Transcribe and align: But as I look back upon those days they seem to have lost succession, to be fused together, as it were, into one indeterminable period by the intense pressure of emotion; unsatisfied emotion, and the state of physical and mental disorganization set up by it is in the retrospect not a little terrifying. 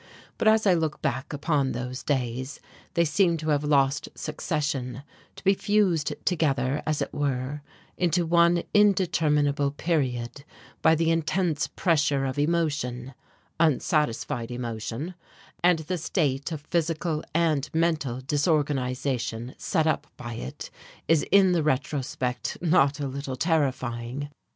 But 0.39 0.47
as 0.47 0.65
I 0.65 0.73
look 0.73 0.99
back 1.03 1.31
upon 1.31 1.73
those 1.73 2.01
days 2.01 2.59
they 2.95 3.05
seem 3.05 3.37
to 3.37 3.49
have 3.49 3.63
lost 3.63 4.09
succession, 4.15 5.03
to 5.35 5.43
be 5.43 5.53
fused 5.53 6.15
together, 6.25 6.81
as 6.87 7.03
it 7.03 7.13
were, 7.13 7.61
into 7.97 8.25
one 8.25 8.63
indeterminable 8.73 9.69
period 9.69 10.43
by 10.81 10.95
the 10.95 11.11
intense 11.11 11.67
pressure 11.67 12.25
of 12.25 12.39
emotion; 12.39 13.13
unsatisfied 13.59 14.49
emotion, 14.49 15.13
and 15.63 15.77
the 15.77 15.99
state 15.99 16.51
of 16.51 16.61
physical 16.61 17.23
and 17.35 17.69
mental 17.71 18.21
disorganization 18.21 19.53
set 19.59 19.85
up 19.85 20.07
by 20.17 20.33
it 20.33 20.71
is 21.07 21.23
in 21.31 21.51
the 21.51 21.61
retrospect 21.61 22.57
not 22.59 22.99
a 22.99 23.05
little 23.07 23.35
terrifying. 23.35 24.29